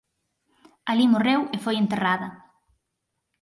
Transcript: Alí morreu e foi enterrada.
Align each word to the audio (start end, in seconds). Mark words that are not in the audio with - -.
Alí 0.89 1.05
morreu 1.09 1.41
e 1.55 1.57
foi 1.63 1.75
enterrada. 1.79 2.29